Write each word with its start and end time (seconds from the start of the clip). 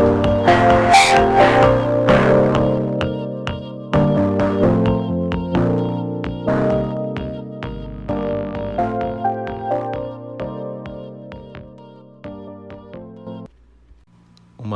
you 0.00 0.39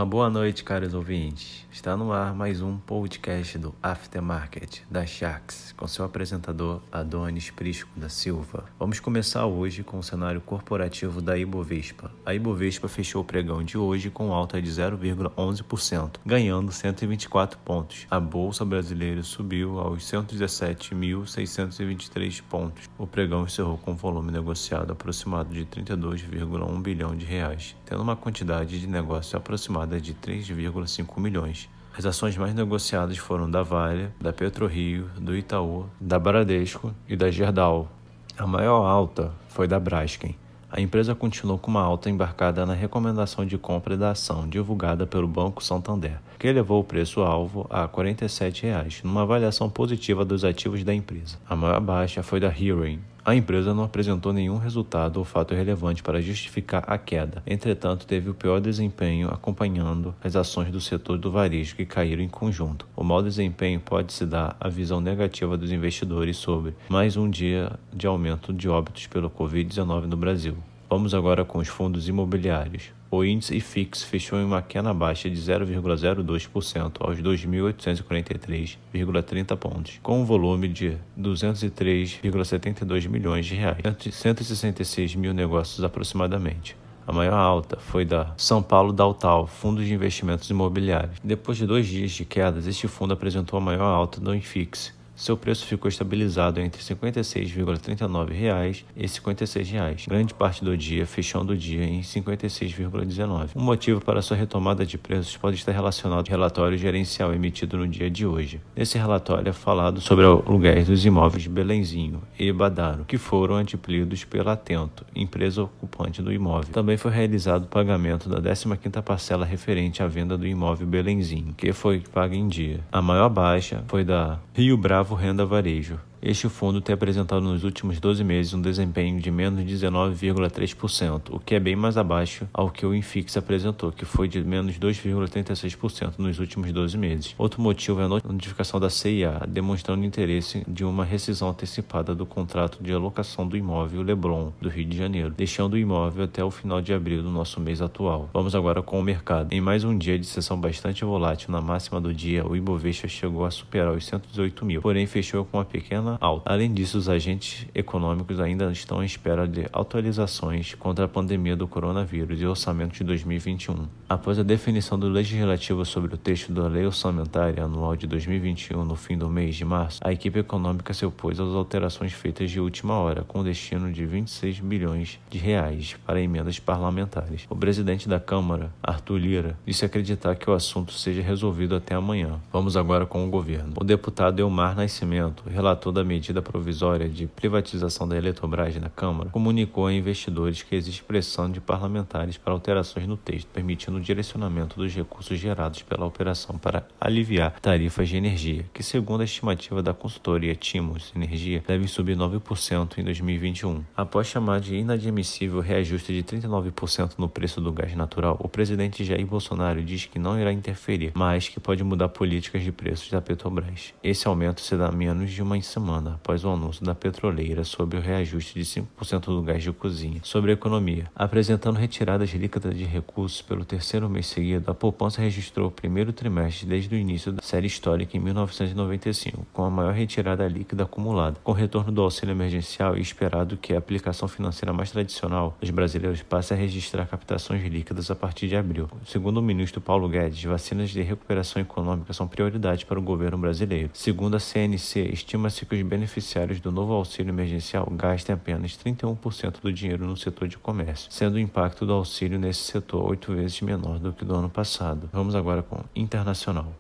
Uma 0.05 0.11
boa 0.11 0.29
noite, 0.29 0.63
caros 0.63 0.93
ouvintes. 0.93 1.65
Está 1.73 1.97
no 1.97 2.13
ar 2.13 2.35
mais 2.35 2.61
um 2.61 2.77
podcast 2.77 3.57
do 3.57 3.75
Aftermarket 3.83 4.83
da 4.91 5.07
Sharks, 5.07 5.73
com 5.75 5.89
seu 5.89 6.05
apresentador 6.05 6.83
Adonis 6.93 7.51
Prisco 7.51 7.89
da 7.97 8.11
Silva. 8.11 8.67
Vamos 8.79 9.01
começar 9.01 9.47
hoje 9.47 9.83
com 9.83 9.99
o 9.99 10.03
cenário 10.03 10.43
corporativo 10.43 11.23
da 11.23 11.39
Ibovespa. 11.39 12.13
A 12.27 12.35
Ibovespa 12.35 12.87
fechou 12.87 13.23
o 13.23 13.25
pregão 13.25 13.65
de 13.65 13.79
hoje 13.79 14.11
com 14.11 14.31
alta 14.31 14.61
de 14.61 14.71
0,11%, 14.71 16.17
ganhando 16.25 16.71
124 16.71 17.59
pontos. 17.61 18.07
A 18.11 18.21
bolsa 18.21 18.63
brasileira 18.63 19.23
subiu 19.23 19.81
aos 19.81 20.05
117.623 20.05 22.43
pontos. 22.43 22.91
O 22.99 23.07
pregão 23.07 23.45
encerrou 23.45 23.79
com 23.79 23.97
volume 23.97 24.31
negociado 24.31 24.93
aproximado 24.93 25.55
de 25.55 25.65
32,1 25.65 26.83
bilhão 26.83 27.17
de 27.17 27.25
reais, 27.25 27.75
tendo 27.87 28.03
uma 28.03 28.15
quantidade 28.15 28.79
de 28.79 28.87
negócio 28.87 29.39
aproximada 29.39 29.94
de 30.01 30.15
3,5 30.15 31.21
milhões. 31.21 31.69
As 31.97 32.05
ações 32.05 32.37
mais 32.37 32.55
negociadas 32.55 33.17
foram 33.19 33.49
da 33.49 33.63
Vale, 33.63 34.09
da 34.21 34.33
PetroRio, 34.33 35.09
do 35.17 35.37
Itaú, 35.37 35.87
da 36.01 36.19
Bradesco 36.19 36.93
e 37.09 37.15
da 37.15 37.31
Gerdau. 37.31 37.89
A 38.37 38.47
maior 38.47 38.85
alta 38.85 39.33
foi 39.49 39.69
da 39.69 39.79
Braskem. 39.79 40.37
A 40.69 40.81
empresa 40.81 41.15
continuou 41.15 41.57
com 41.57 41.71
uma 41.71 41.83
alta 41.83 42.11
embarcada 42.11 42.67
na 42.67 42.75
recomendação 42.75 43.47
de 43.47 43.57
compra 43.57 43.97
da 43.97 44.11
ação 44.11 44.49
divulgada 44.49 45.07
pelo 45.07 45.29
Banco 45.29 45.63
Santander, 45.63 46.19
que 46.37 46.49
elevou 46.49 46.81
o 46.81 46.85
preço-alvo 46.85 47.65
a 47.71 47.87
47 47.87 48.65
reais, 48.65 49.01
numa 49.05 49.23
avaliação 49.23 49.71
positiva 49.71 50.25
dos 50.25 50.45
ativos 50.45 50.83
da 50.83 50.93
empresa. 50.93 51.39
A 51.49 51.55
maior 51.55 51.81
baixa 51.81 52.25
foi 52.25 52.41
da 52.41 52.49
Hearing, 52.49 53.01
a 53.25 53.35
empresa 53.35 53.73
não 53.73 53.85
apresentou 53.85 54.33
nenhum 54.33 54.59
resultado 54.59 55.17
ou 55.17 55.25
fato 55.25 55.55
relevante 55.55 56.03
para 56.03 56.21
justificar 56.21 56.85
a 56.87 56.99
queda. 56.99 57.43
Entretanto, 57.47 58.07
teve 58.07 58.29
o 58.29 58.35
pior 58.35 58.61
desempenho 58.61 59.29
acompanhando 59.29 60.15
as 60.23 60.37
ações 60.37 60.71
do 60.71 60.81
setor 60.81 61.17
do 61.17 61.31
varejo 61.31 61.75
que 61.75 61.87
caíram 61.87 62.23
em 62.23 62.29
conjunto. 62.29 62.87
O 62.95 63.03
mau 63.03 63.23
desempenho 63.23 63.81
pode 63.81 64.13
se 64.13 64.27
dar 64.27 64.57
à 64.61 64.69
visão 64.69 65.01
negativa 65.01 65.57
dos 65.57 65.73
investidores 65.73 66.37
sobre 66.37 66.75
mais 66.89 67.17
um 67.17 67.31
dia 67.31 67.73
de 67.93 68.07
aumento 68.07 68.53
de 68.53 68.69
óbitos 68.69 69.07
pelo 69.07 69.31
Covid-19 69.31 70.05
no 70.05 70.17
Brasil. 70.17 70.57
Vamos 70.89 71.15
agora 71.15 71.45
com 71.45 71.59
os 71.59 71.69
fundos 71.69 72.09
imobiliários. 72.09 72.93
O 73.11 73.23
índice 73.25 73.57
IFIX 73.57 74.03
fechou 74.03 74.39
em 74.39 74.45
uma 74.45 74.61
queda 74.61 74.93
baixa 74.93 75.31
de 75.31 75.37
0,02% 75.37 76.97
aos 77.01 77.19
2.843,30 77.21 79.57
pontos, 79.57 79.99
com 80.03 80.21
um 80.21 80.25
volume 80.25 80.67
de 80.69 80.99
203,72 81.19 83.09
milhões 83.09 83.47
de 83.47 83.55
reais, 83.55 83.79
166 84.11 85.15
mil 85.15 85.33
negócios 85.33 85.83
aproximadamente. 85.85 86.77
A 87.07 87.13
maior 87.13 87.35
alta 87.35 87.79
foi 87.79 88.05
da 88.05 88.33
São 88.37 88.63
Paulo 88.63 88.93
Daltal, 88.93 89.47
Fundo 89.47 89.85
de 89.85 89.93
Investimentos 89.93 90.49
Imobiliários. 90.49 91.19
Depois 91.23 91.59
de 91.59 91.67
dois 91.67 91.87
dias 91.87 92.13
de 92.13 92.25
quedas, 92.25 92.67
este 92.67 92.89
fundo 92.89 93.13
apresentou 93.13 93.59
a 93.59 93.63
maior 93.63 93.85
alta 93.85 94.19
do 94.21 94.35
IFIX, 94.35 94.95
seu 95.17 95.37
preço 95.37 95.65
ficou 95.67 95.89
estabilizado 95.89 96.61
entre 96.61 96.83
56,39 96.83 98.33
reais 98.33 98.85
e 98.97 99.07
56 99.07 99.71
reais, 99.71 100.07
grande 100.09 100.35
parte 100.35 100.65
do 100.65 100.77
dia 100.77 101.07
fechando 101.07 101.53
o 101.53 101.57
dia 101.57 101.85
em 101.85 101.99
R$ 101.99 102.03
56,19. 102.03 103.51
O 103.55 103.61
motivo 103.61 104.01
para 104.01 104.21
sua 104.21 104.37
retomada 104.37 104.85
de 104.85 104.99
preços 104.99 105.37
pode 105.37 105.57
estar 105.57 105.73
relacionado 105.73 106.19
ao 106.19 106.31
relatório 106.31 106.77
gerencial 106.77 107.33
emitido 107.33 107.79
no 107.79 107.87
dia 107.87 108.11
de 108.11 108.27
hoje. 108.27 108.61
Nesse 108.77 108.99
relatório 108.99 109.51
é 109.51 109.53
falado 109.53 110.01
sobre 110.01 110.25
aluguéis 110.25 110.89
dos 110.89 111.05
imóveis 111.07 111.47
Belenzinho 111.47 112.23
e 112.39 112.53
Badaro, 112.53 113.05
que 113.05 113.19
foram 113.19 113.57
adquiridos 113.57 114.25
pela 114.25 114.55
Atento, 114.55 115.05
empresa 115.15 115.63
ocupante 115.63 116.23
do 116.23 116.33
imóvel. 116.33 116.73
Também 116.73 116.97
foi 116.97 117.11
realizado 117.11 117.65
o 117.65 117.69
pagamento 117.69 118.29
da 118.29 118.41
15ª 118.41 119.03
parcela 119.03 119.45
referente 119.45 120.03
à 120.03 120.07
venda 120.07 120.37
do 120.37 120.47
imóvel 120.47 120.87
Belenzinho, 120.87 121.55
que 121.57 121.73
foi 121.73 122.01
paga 122.01 122.35
em 122.35 122.49
dia. 122.49 122.81
A 122.91 123.03
maior 123.03 123.29
baixa 123.29 123.85
foi 123.89 124.05
da 124.05 124.39
Rio 124.55 124.77
Bravo 124.77 125.04
Bravo 125.05 125.17
Renda 125.17 125.45
Varejo. 125.45 126.01
Este 126.27 126.49
fundo 126.49 126.81
tem 126.81 126.95
apresentado 126.95 127.43
nos 127.43 127.65
últimos 127.65 128.01
12 128.01 128.25
meses 128.25 128.55
um 128.55 128.63
desempenho 128.63 129.21
de 129.21 129.31
menos 129.31 129.63
19,3%, 129.63 131.21
o 131.29 131.39
que 131.39 131.55
é 131.55 131.61
bem 131.61 131.77
mais 131.77 131.99
abaixo 131.99 132.49
ao 132.51 132.71
que 132.71 132.87
o 132.87 132.95
Infix 132.95 133.37
apresentou, 133.37 133.93
que 133.93 134.07
foi 134.07 134.27
de 134.27 134.43
menos 134.43 134.79
2,36% 134.79 136.15
nos 136.17 136.39
últimos 136.39 136.73
12 136.73 136.97
meses. 136.97 137.35
Outro 137.37 137.61
motivo 137.61 138.01
é 138.01 138.05
a 138.05 138.09
notificação 138.09 138.81
da 138.81 138.89
CIA, 138.89 139.43
demonstrando 139.47 140.03
interesse 140.03 140.65
de 140.67 140.83
uma 140.83 141.05
rescisão 141.05 141.51
antecipada 141.51 142.15
do 142.15 142.25
contrato 142.25 142.83
de 142.83 142.91
alocação 142.91 143.47
do 143.47 143.55
imóvel 143.55 144.01
Leblon, 144.01 144.51
do 144.63 144.71
Rio 144.71 144.87
de 144.87 144.97
Janeiro, 144.97 145.29
deixando 145.29 145.75
o 145.75 145.79
imóvel 145.79 146.25
até 146.25 146.43
o 146.43 146.51
final 146.51 146.81
de 146.81 146.95
abril 146.95 147.23
do 147.23 147.31
nosso 147.31 147.61
mês 147.61 147.83
atual. 147.83 148.31
Vamos 148.33 148.55
agora 148.55 148.83
com 148.83 148.99
o 148.99 149.03
mercado. 149.03 149.53
Em 149.53 149.61
mais 149.61 149.85
um 149.85 149.99
dia 149.99 150.19
de 150.19 150.25
sessão 150.25 150.59
bastante 150.59 151.05
volátil 151.05 151.53
na 151.53 151.61
máxima 151.61 152.01
do 152.01 152.15
dia, 152.15 152.47
o 152.49 152.57
Ibovespa 152.57 153.09
chegou 153.09 153.45
a 153.45 153.51
superar 153.51 153.93
os 153.93 154.07
118 154.07 154.65
mil, 154.65 154.81
porém 154.81 155.07
fechou 155.07 155.45
com 155.45 155.59
uma 155.59 155.67
pequena 155.67 156.14
alta. 156.21 156.53
Além 156.53 156.73
disso, 156.73 156.99
os 156.99 157.09
agentes 157.09 157.67
econômicos 157.75 158.41
ainda 158.41 158.71
estão 158.71 159.01
à 159.01 159.05
espera 159.05 159.47
de 159.47 159.67
atualizações 159.73 160.75
contra 160.75 161.05
a 161.05 161.09
pandemia 161.09 161.57
do 161.57 161.67
coronavírus 161.67 162.41
e 162.41 162.47
orçamento 162.47 162.95
de 162.95 163.05
2021. 163.05 163.87
Após 164.09 164.39
a 164.39 164.43
definição 164.43 164.99
do 164.99 165.09
legislativo 165.09 165.85
sobre 165.85 166.15
o 166.15 166.19
texto 166.19 166.53
da 166.53 166.69
Lei 166.69 166.87
Orçamentária 166.87 167.65
Anual 167.65 167.97
de 167.97 168.07
2021 168.07 168.85
no 168.85 168.97
fim 168.97 169.17
do 169.17 169.29
mês 169.29 169.57
de 169.57 169.65
março, 169.65 170.01
a 170.05 170.13
equipe 170.13 170.39
econômica 170.39 170.95
se 170.95 171.05
opôs 171.07 171.41
às 171.41 171.49
alterações 171.49 172.13
feitas 172.13 172.51
de 172.51 172.61
última 172.61 172.95
hora, 172.95 173.25
com 173.25 173.43
destino 173.43 173.91
de 173.91 174.05
26 174.05 174.61
bilhões 174.61 175.19
de 175.31 175.39
reais 175.39 175.97
para 176.07 176.21
emendas 176.21 176.59
parlamentares. 176.59 177.47
O 177.49 177.57
presidente 177.57 178.09
da 178.09 178.21
Câmara, 178.21 178.73
Arthur 178.83 179.19
Lira, 179.19 179.59
disse 179.67 179.85
acreditar 179.85 180.37
que 180.37 180.49
o 180.49 180.53
assunto 180.53 180.93
seja 180.93 181.23
resolvido 181.23 181.75
até 181.75 181.95
amanhã. 181.95 182.39
Vamos 182.53 182.77
agora 182.77 183.07
com 183.07 183.27
o 183.27 183.31
governo. 183.31 183.75
O 183.81 183.85
deputado 183.85 184.39
Elmar 184.39 184.77
Nascimento, 184.77 185.45
relator 185.49 185.93
da 185.93 186.04
medida 186.05 186.43
provisória 186.43 187.09
de 187.09 187.27
privatização 187.27 188.07
da 188.07 188.17
Eletrobras 188.17 188.77
na 188.77 188.89
Câmara, 188.89 189.31
comunicou 189.31 189.87
a 189.87 189.93
investidores 189.93 190.63
que 190.63 190.75
existe 190.75 191.03
pressão 191.03 191.51
de 191.51 191.61
parlamentares 191.61 192.37
para 192.37 192.53
alterações 192.53 193.07
no 193.07 193.17
texto, 193.17 193.49
permitindo 193.49 193.97
o 193.97 194.01
direcionamento 194.01 194.77
dos 194.77 194.95
recursos 194.95 195.39
gerados 195.39 195.83
pela 195.83 196.07
operação 196.07 196.57
para 196.59 196.87
aliviar 197.01 197.59
tarifas 197.61 198.09
de 198.09 198.17
energia, 198.17 198.65
que, 198.73 198.83
segundo 198.83 199.23
a 199.23 199.25
estimativa 199.25 199.83
da 199.83 199.95
consultoria 199.95 200.55
Timos 200.55 201.13
Energia, 201.15 201.63
devem 201.67 201.87
subir 201.87 202.17
9% 202.17 202.99
em 202.99 203.05
2021. 203.05 203.83
Após 203.97 204.27
chamar 204.27 204.61
de 204.61 204.77
inadmissível 204.77 205.61
reajuste 205.61 206.13
de 206.13 206.23
39% 206.23 207.13
no 207.19 207.29
preço 207.29 207.61
do 207.61 207.73
gás 207.73 207.95
natural, 207.95 208.37
o 208.41 208.49
presidente 208.49 209.05
Jair 209.05 209.27
Bolsonaro 209.27 209.83
diz 209.83 210.07
que 210.07 210.19
não 210.19 210.39
irá 210.39 210.53
interferir, 210.53 211.13
mas 211.15 211.49
que 211.49 211.61
pode 211.61 211.83
mudar 211.83 212.09
políticas 212.09 212.63
de 212.63 212.73
preços 212.73 213.11
da 213.11 213.21
Petrobras. 213.21 213.95
Esse 214.03 214.27
aumento 214.27 214.61
será 214.61 214.91
menos 214.91 215.31
de 215.31 215.43
uma 215.43 215.61
semana 215.63 215.94
semana 215.95 216.15
após 216.15 216.45
o 216.45 216.51
anúncio 216.51 216.85
da 216.85 216.95
petroleira 216.95 217.63
sobre 217.63 217.99
o 217.99 218.01
reajuste 218.01 218.55
de 218.55 218.65
5% 218.65 219.27
do 219.27 219.43
gás 219.43 219.63
de 219.63 219.73
cozinha. 219.73 220.21
Sobre 220.23 220.51
a 220.51 220.55
economia, 220.55 221.11
apresentando 221.15 221.79
retiradas 221.79 222.31
líquidas 222.31 222.77
de 222.77 222.85
recursos 222.85 223.41
pelo 223.41 223.65
terceiro 223.65 224.09
mês 224.09 224.27
seguido, 224.27 224.71
a 224.71 224.75
poupança 224.75 225.21
registrou 225.21 225.69
o 225.69 225.71
primeiro 225.71 226.13
trimestre 226.13 226.67
desde 226.67 226.95
o 226.95 226.99
início 226.99 227.33
da 227.33 227.43
série 227.43 227.67
histórica 227.67 228.17
em 228.17 228.21
1995, 228.21 229.47
com 229.53 229.65
a 229.65 229.71
maior 229.71 229.95
retirada 229.95 230.47
líquida 230.49 230.85
acumulada. 230.85 231.37
Com 231.45 231.53
o 231.53 231.55
retorno 231.55 231.93
do 231.93 232.03
auxílio 232.03 232.33
emergencial 232.33 232.97
e 232.97 233.01
esperado 233.01 233.57
que 233.57 233.73
a 233.73 233.79
aplicação 233.79 234.27
financeira 234.27 234.73
mais 234.73 234.91
tradicional 234.91 235.57
dos 235.61 235.71
brasileiros 235.71 236.23
passe 236.23 236.53
a 236.53 236.57
registrar 236.57 237.07
captações 237.07 237.65
líquidas 237.65 238.11
a 238.11 238.17
partir 238.17 238.49
de 238.49 238.57
abril. 238.57 238.89
Segundo 239.07 239.39
o 239.39 239.43
ministro 239.43 239.81
Paulo 239.81 240.09
Guedes, 240.09 240.43
vacinas 240.45 240.91
de 240.91 241.03
recuperação 241.03 241.63
econômica 241.63 242.13
são 242.13 242.27
prioridade 242.27 242.85
para 242.85 242.99
o 242.99 243.03
governo 243.03 243.39
brasileiro. 243.39 243.91
Segundo 243.93 244.37
a 244.37 244.41
CNC, 244.41 245.11
estima-se 245.13 245.65
que 245.65 245.74
os 245.75 245.83
beneficiários 245.83 246.61
do 246.61 246.73
novo 246.73 246.93
auxílio 246.93 247.31
emergencial 247.31 247.87
gastem 247.91 248.35
apenas 248.35 248.73
31% 248.73 249.61
do 249.61 249.73
dinheiro 249.73 250.07
no 250.07 250.17
setor 250.17 250.49
de 250.49 250.57
comércio, 250.57 251.11
sendo 251.11 251.35
o 251.35 251.39
impacto 251.39 251.85
do 251.85 251.93
auxílio 251.93 252.39
nesse 252.39 252.61
setor 252.61 253.11
oito 253.11 253.35
vezes 253.35 253.61
menor 253.61 253.99
do 253.99 254.13
que 254.13 254.25
do 254.25 254.35
ano 254.35 254.49
passado. 254.49 255.09
Vamos 255.13 255.35
agora 255.35 255.63
com 255.63 255.83
internacional. 255.95 256.73